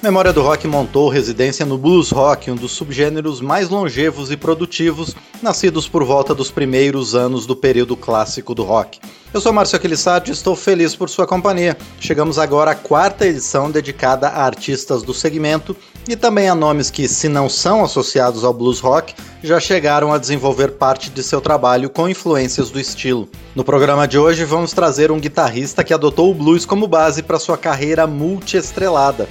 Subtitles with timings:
[0.00, 5.16] Memória do Rock montou residência no blues rock, um dos subgêneros mais longevos e produtivos,
[5.42, 9.00] nascidos por volta dos primeiros anos do período clássico do rock.
[9.34, 11.76] Eu sou Márcio Aquilissati e estou feliz por sua companhia.
[11.98, 15.76] Chegamos agora à quarta edição dedicada a artistas do segmento
[16.08, 20.18] e também a nomes que, se não são associados ao blues rock, já chegaram a
[20.18, 23.28] desenvolver parte de seu trabalho com influências do estilo.
[23.52, 27.40] No programa de hoje vamos trazer um guitarrista que adotou o blues como base para
[27.40, 29.28] sua carreira multiestrelada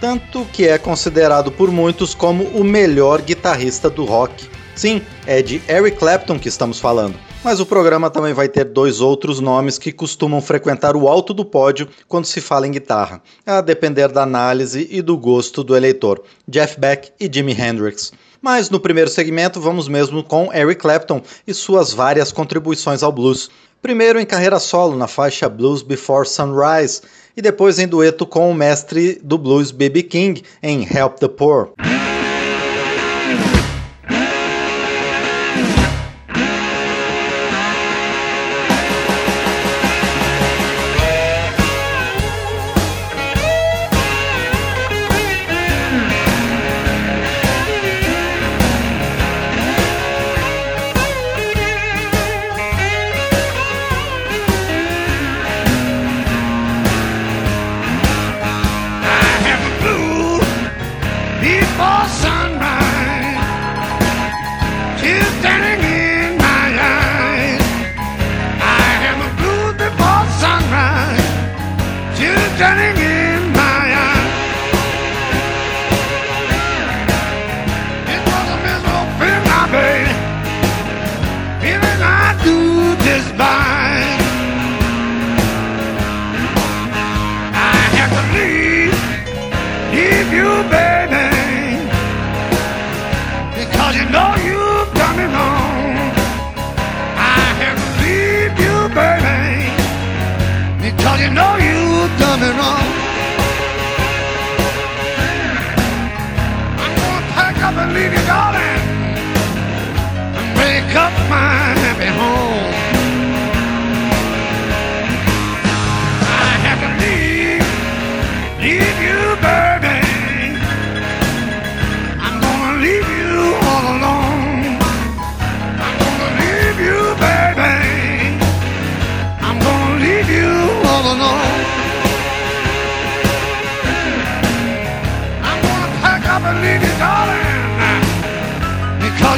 [0.00, 4.48] tanto que é considerado por muitos como o melhor guitarrista do rock.
[4.74, 7.14] Sim, é de Eric Clapton que estamos falando.
[7.44, 11.44] Mas o programa também vai ter dois outros nomes que costumam frequentar o alto do
[11.44, 16.22] pódio quando se fala em guitarra, a depender da análise e do gosto do eleitor:
[16.46, 18.12] Jeff Beck e Jimi Hendrix.
[18.42, 23.50] Mas no primeiro segmento vamos mesmo com Eric Clapton e suas várias contribuições ao blues.
[23.82, 27.00] Primeiro em carreira solo na faixa Blues Before Sunrise,
[27.36, 30.02] e depois em dueto com o mestre do blues B.B.
[30.04, 31.70] King em Help the Poor.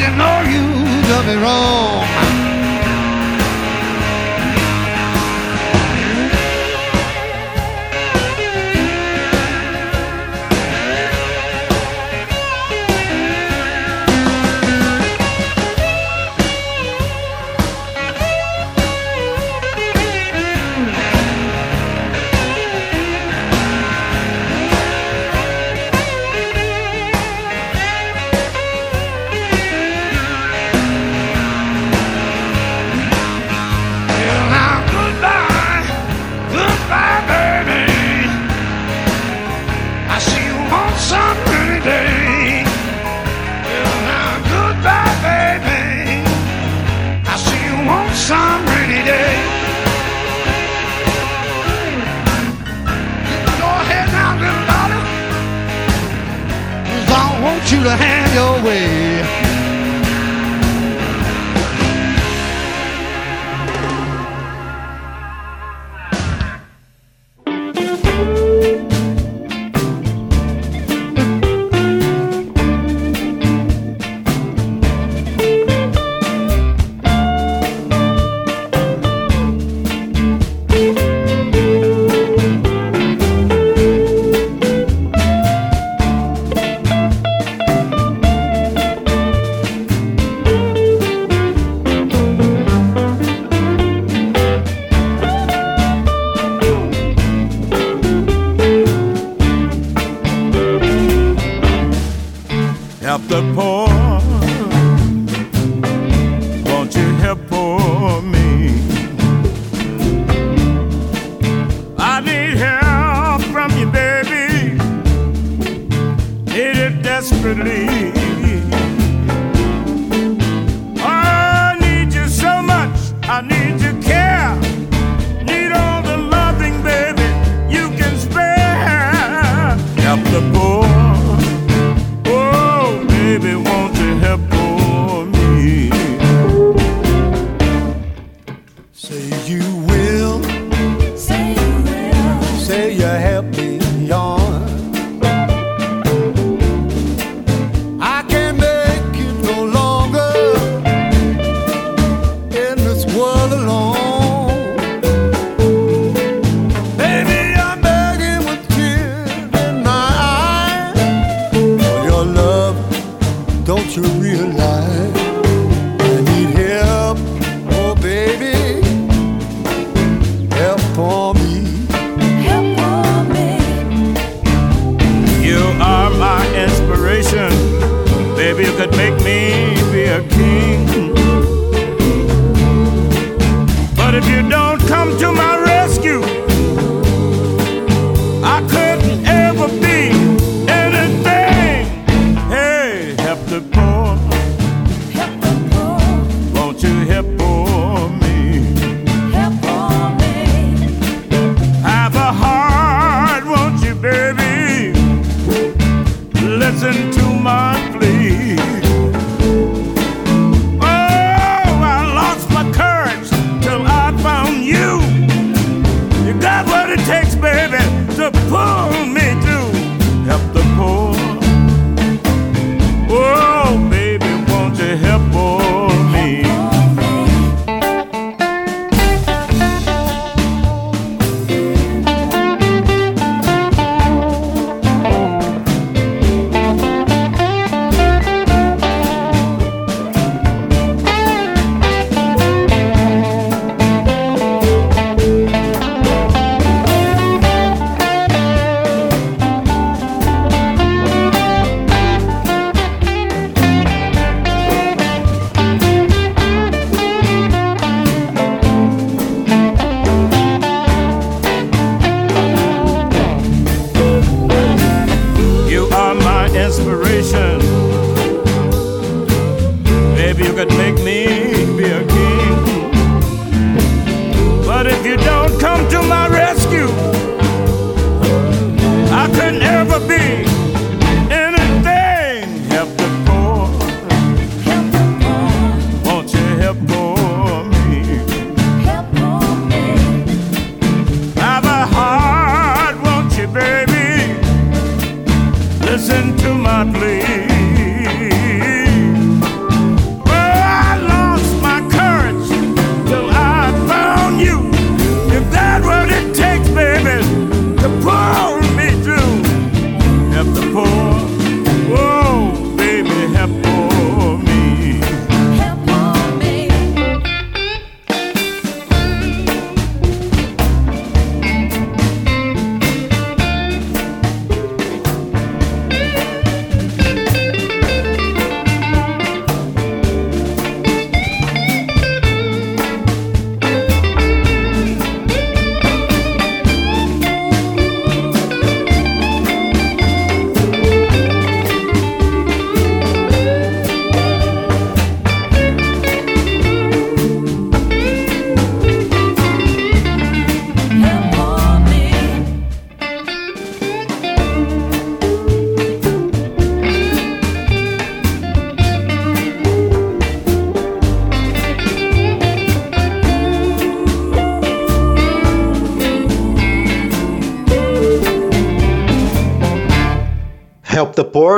[0.02, 0.62] you know you
[1.06, 2.31] done me wrong.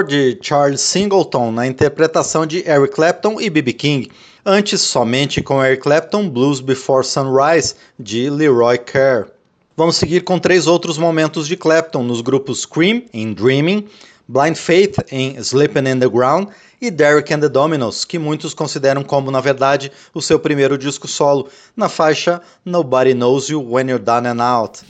[0.06, 3.72] De Charles Singleton na interpretação de Eric Clapton e B.B.
[3.72, 4.10] King,
[4.44, 9.28] antes somente com Eric Clapton Blues Before Sunrise de Leroy Kerr.
[9.76, 13.88] Vamos seguir com três outros momentos de Clapton nos grupos Scream em Dreaming,
[14.28, 16.48] Blind Faith em Sleeping in the Ground
[16.80, 21.08] e Derek and the Dominos, que muitos consideram como, na verdade, o seu primeiro disco
[21.08, 24.82] solo, na faixa Nobody Knows You When You're Down and Out.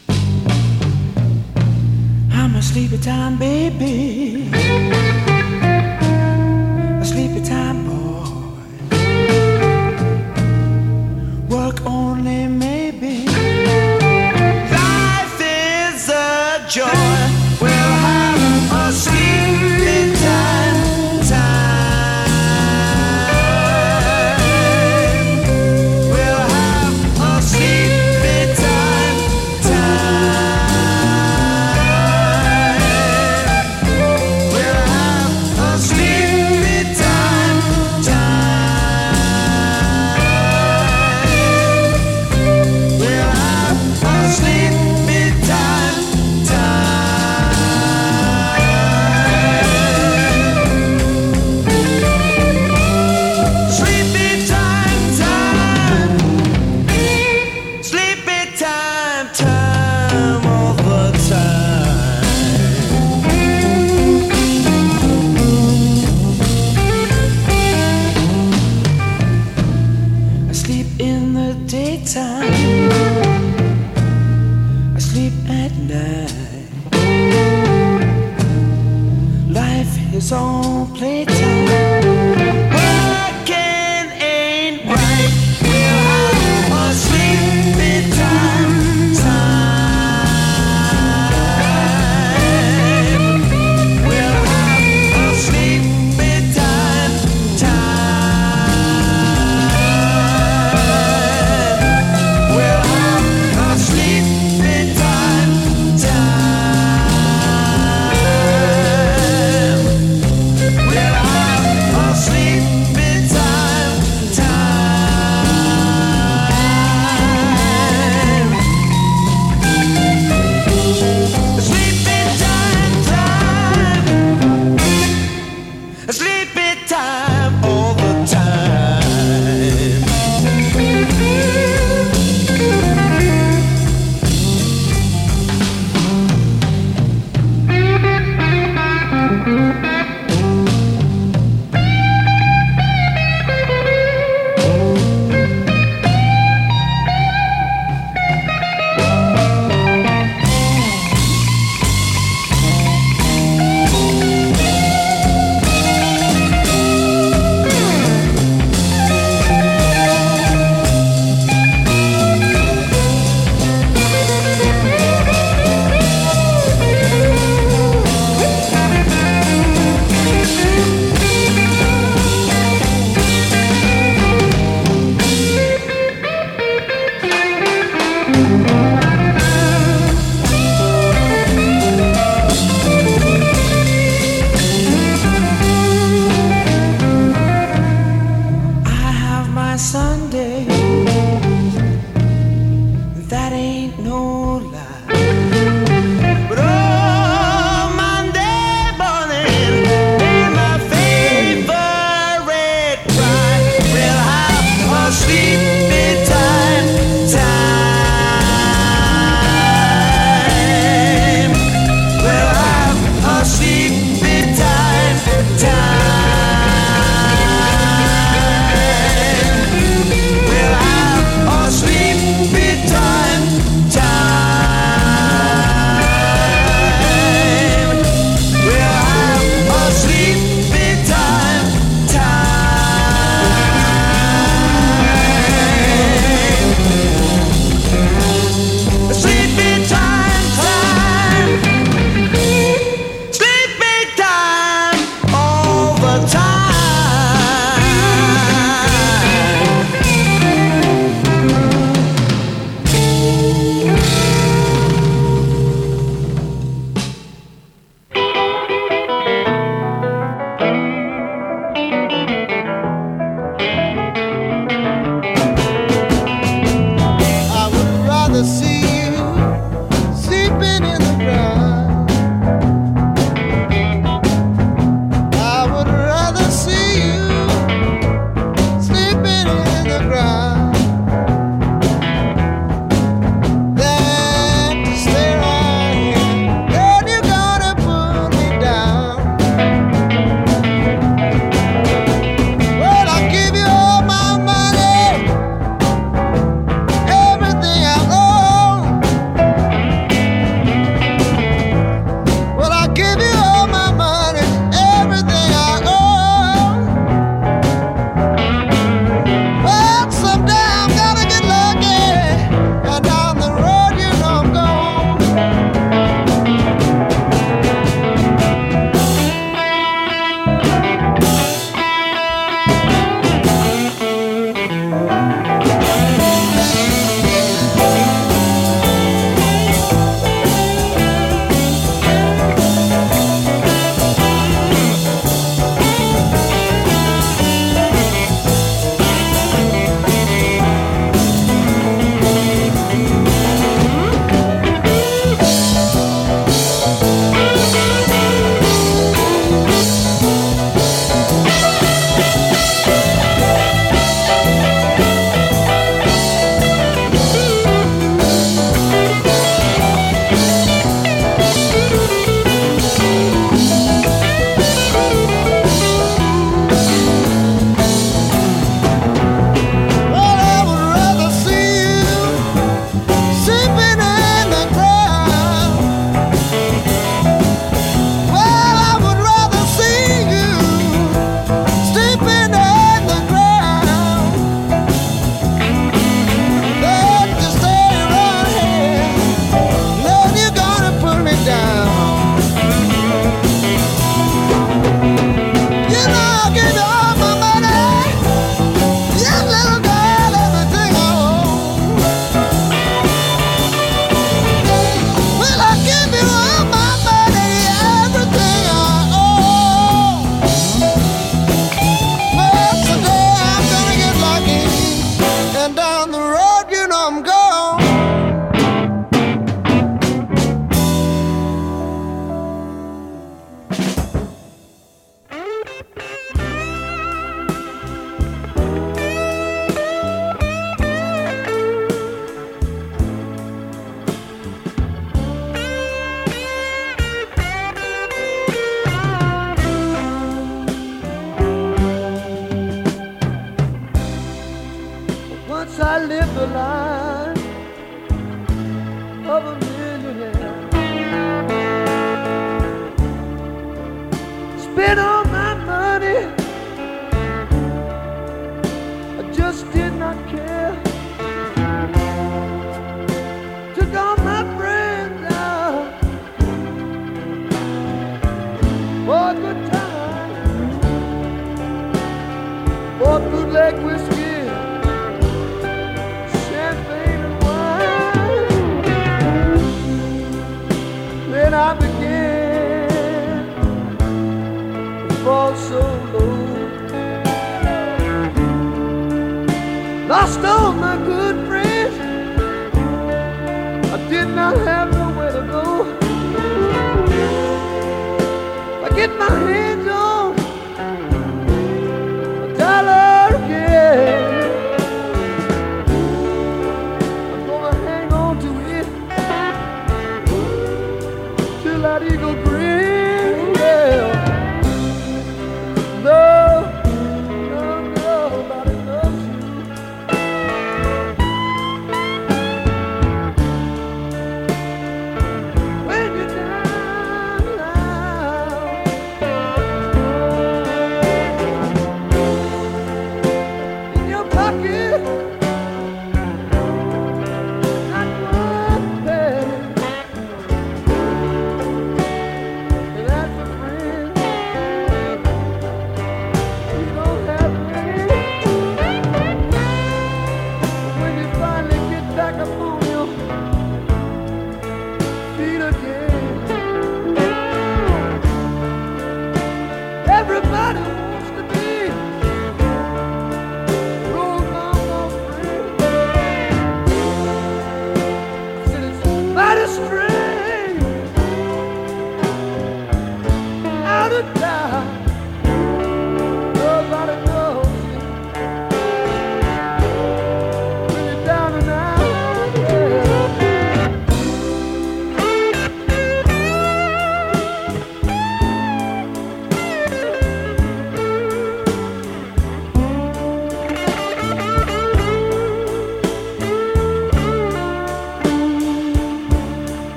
[2.30, 5.03] I'm a sleepy time, baby.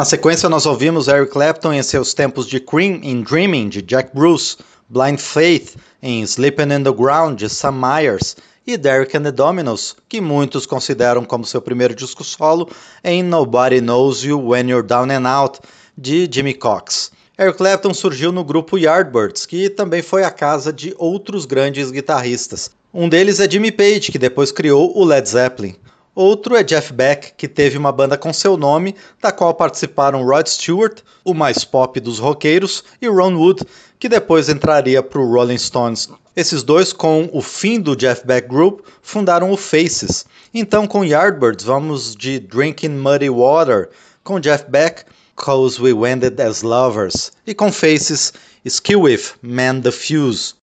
[0.00, 4.12] Na sequência, nós ouvimos Eric Clapton em seus tempos de Cream em Dreaming, de Jack
[4.14, 4.56] Bruce,
[4.88, 8.34] Blind Faith em Sleeping in the Ground, de Sam Myers,
[8.66, 12.70] e Derek and the Dominos, que muitos consideram como seu primeiro disco solo,
[13.04, 15.60] em Nobody Knows You When You're Down and Out,
[15.98, 17.12] de Jimmy Cox.
[17.38, 22.70] Eric Clapton surgiu no grupo Yardbirds, que também foi a casa de outros grandes guitarristas.
[22.94, 25.76] Um deles é Jimmy Page, que depois criou o Led Zeppelin.
[26.14, 30.46] Outro é Jeff Beck, que teve uma banda com seu nome, da qual participaram Rod
[30.46, 33.62] Stewart, o mais pop dos roqueiros, e Ron Wood,
[33.98, 36.08] que depois entraria para o Rolling Stones.
[36.34, 40.24] Esses dois, com o fim do Jeff Beck Group, fundaram o Faces.
[40.52, 43.90] Então, com Yardbirds, vamos de Drinking Muddy Water,
[44.24, 45.04] com Jeff Beck,
[45.36, 48.32] Cause We Ended as Lovers, e com Faces,
[48.64, 50.54] Skill With, Man the Fuse.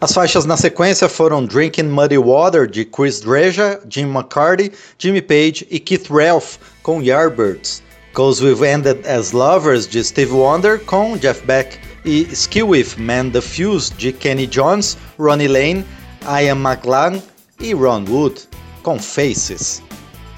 [0.00, 5.66] As faixas na sequência foram Drinking Muddy Water, de Chris Dreja, Jim McCarty, Jimmy Page
[5.68, 7.82] e Keith Ralph, com Yardbirds.
[8.12, 11.76] Cause We've Ended As Lovers, de Steve Wonder, com Jeff Beck.
[12.04, 15.84] E Skill With Man the Fuse, de Kenny Jones, Ronnie Lane,
[16.22, 17.20] Ian McLaren
[17.58, 18.42] e Ron Wood,
[18.84, 19.82] com Faces.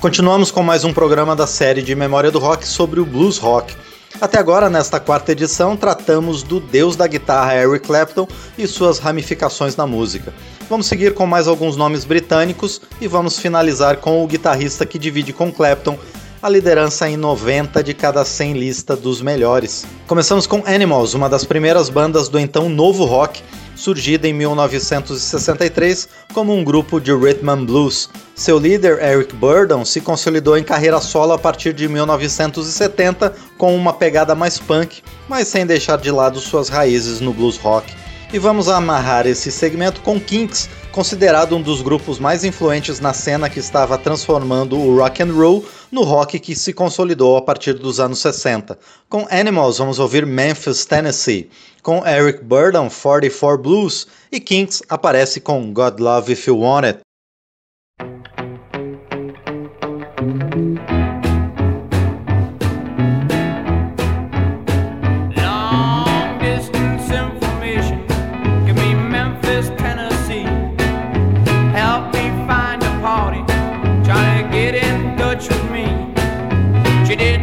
[0.01, 3.77] Continuamos com mais um programa da série de Memória do Rock sobre o blues rock.
[4.19, 9.77] Até agora, nesta quarta edição, tratamos do deus da guitarra Eric Clapton e suas ramificações
[9.77, 10.33] na música.
[10.69, 15.33] Vamos seguir com mais alguns nomes britânicos e vamos finalizar com o guitarrista que divide
[15.33, 15.99] com Clapton
[16.43, 19.85] a liderança em 90 de cada 100 lista dos melhores.
[20.07, 23.43] Começamos com Animals, uma das primeiras bandas do então novo rock,
[23.77, 28.09] surgida em 1963 como um grupo de rhythm and blues.
[28.35, 33.93] Seu líder, Eric Burdon, se consolidou em carreira solo a partir de 1970 com uma
[33.93, 37.93] pegada mais punk, mas sem deixar de lado suas raízes no blues rock.
[38.33, 43.51] E vamos amarrar esse segmento com Kinks, considerado um dos grupos mais influentes na cena
[43.51, 47.99] que estava transformando o rock and roll no rock que se consolidou a partir dos
[47.99, 48.79] anos 60.
[49.09, 51.51] Com Animals vamos ouvir Memphis, Tennessee.
[51.83, 54.07] Com Eric Burdon, 44 Blues.
[54.31, 57.01] E Kinks aparece com God Love If You Want It.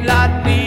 [0.07, 0.66] like me.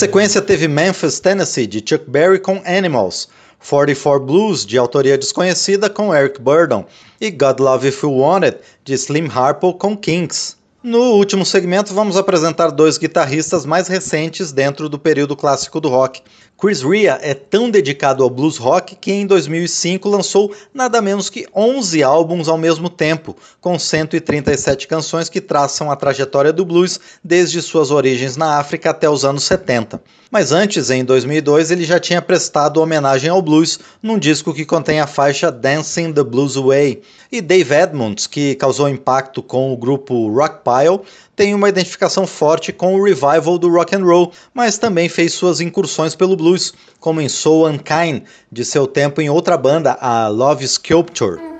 [0.00, 3.28] Sequência teve Memphis, Tennessee, de Chuck Berry com Animals,
[3.68, 6.86] 44 Blues, de autoria desconhecida, com Eric Burdon,
[7.20, 10.56] e God Love If You Want It, de Slim Harpo com Kinks.
[10.82, 16.22] No último segmento, vamos apresentar dois guitarristas mais recentes dentro do período clássico do rock.
[16.60, 21.46] Chris Rea é tão dedicado ao blues rock que em 2005 lançou nada menos que
[21.56, 27.62] 11 álbuns ao mesmo tempo, com 137 canções que traçam a trajetória do blues desde
[27.62, 30.02] suas origens na África até os anos 70.
[30.30, 35.00] Mas antes, em 2002, ele já tinha prestado homenagem ao blues num disco que contém
[35.00, 37.02] a faixa Dancing the Blues Away.
[37.32, 41.00] E Dave Edmunds, que causou impacto com o grupo Rockpile,
[41.40, 45.58] tem uma identificação forte com o revival do rock and roll, mas também fez suas
[45.58, 50.68] incursões pelo blues, como em So Unkind, de seu tempo em outra banda, a Love
[50.68, 51.59] Sculpture.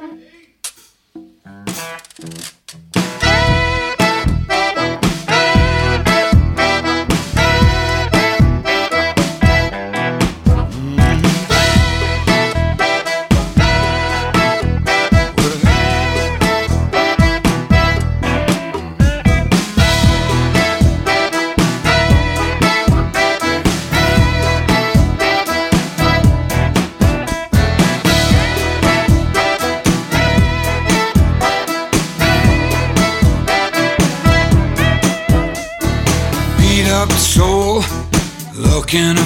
[38.93, 39.20] walking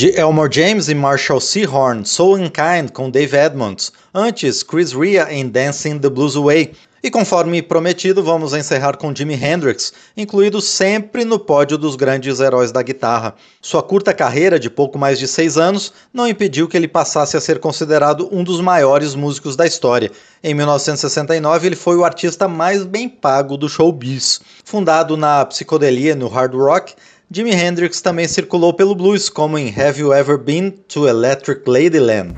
[0.00, 5.46] De Elmore James e Marshall Seahorn, So Unkind com Dave Edmonds, antes Chris Rea em
[5.46, 6.72] Dancing the Blues Away.
[7.02, 12.72] E conforme prometido, vamos encerrar com Jimi Hendrix, incluído sempre no pódio dos grandes heróis
[12.72, 13.34] da guitarra.
[13.60, 17.40] Sua curta carreira de pouco mais de seis anos não impediu que ele passasse a
[17.40, 20.10] ser considerado um dos maiores músicos da história.
[20.42, 24.40] Em 1969, ele foi o artista mais bem pago do showbiz.
[24.64, 26.94] Fundado na psicodelia no hard rock,
[27.32, 32.34] Jimi Hendrix também circulou pelo blues, como em Have You Ever Been to Electric Ladyland?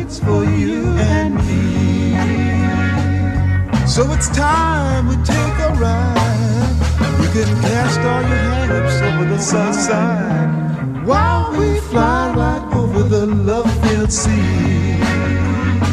[0.00, 2.16] Waits for you and me.
[3.86, 6.76] So it's time we take a ride.
[7.20, 13.26] You can cast all your hang-ups over the sunshine while we fly right over the
[13.26, 14.98] love-filled sea.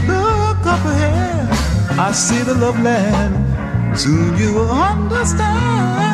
[0.07, 1.49] Look up ahead,
[1.99, 3.35] I see the love land.
[3.97, 6.06] Soon you will understand.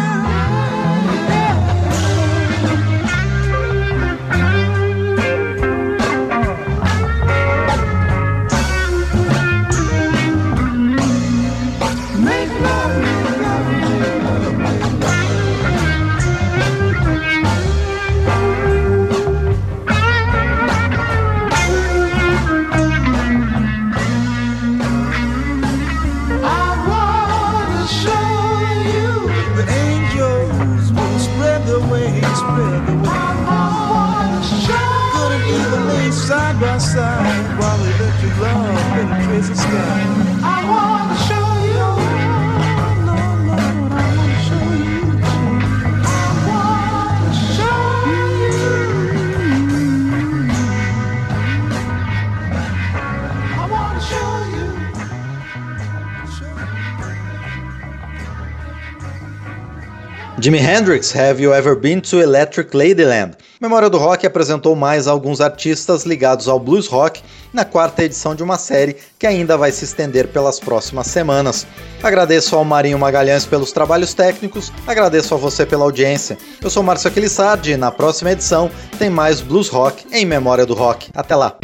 [60.44, 63.38] Jimi Hendrix, Have You Ever Been to Electric Ladyland?
[63.62, 67.22] Memória do Rock apresentou mais alguns artistas ligados ao blues rock
[67.54, 71.66] na quarta edição de uma série que ainda vai se estender pelas próximas semanas.
[72.04, 76.38] Agradeço ao Marinho Magalhães pelos trabalhos técnicos, agradeço a você pela audiência.
[76.62, 78.70] Eu sou Márcio Aquilissardi e na próxima edição
[79.00, 81.10] tem mais blues rock em Memória do Rock.
[81.16, 81.56] Até lá!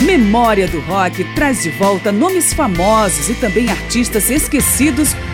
[0.00, 5.08] Memória do Rock traz de volta nomes famosos e também artistas esquecidos